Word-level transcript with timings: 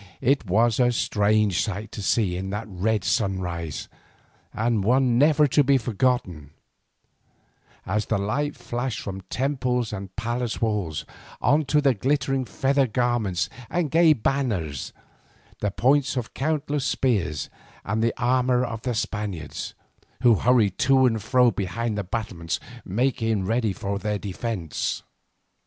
It 0.21 0.47
was 0.49 0.79
a 0.79 0.91
strange 0.91 1.61
sight 1.61 1.91
to 1.91 2.01
see 2.01 2.35
in 2.35 2.49
that 2.49 2.65
red 2.67 3.03
sunrise, 3.03 3.87
and 4.51 4.83
one 4.83 5.19
never 5.19 5.45
to 5.49 5.63
be 5.63 5.77
forgotten, 5.77 6.49
as 7.85 8.07
the 8.07 8.17
light 8.17 8.55
flashed 8.55 8.99
from 8.99 9.21
temples 9.29 9.93
and 9.93 10.15
palace 10.15 10.59
walls, 10.59 11.05
on 11.39 11.65
to 11.65 11.81
the 11.81 11.93
glittering 11.93 12.45
feather 12.45 12.87
garments 12.87 13.47
and 13.69 13.91
gay 13.91 14.13
banners, 14.13 14.91
the 15.59 15.69
points 15.69 16.17
of 16.17 16.33
countless 16.33 16.83
spears 16.85 17.51
and 17.85 18.01
the 18.01 18.15
armour 18.17 18.65
of 18.65 18.81
the 18.81 18.95
Spaniards, 18.95 19.75
who 20.23 20.33
hurried 20.33 20.79
to 20.79 21.05
and 21.05 21.21
fro 21.21 21.51
behind 21.51 21.95
their 21.95 22.03
battlements 22.03 22.59
making 22.83 23.45
ready 23.45 23.71
their 23.71 24.17
defence. 24.17 25.03